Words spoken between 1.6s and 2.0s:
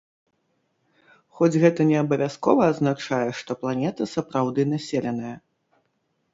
гэта не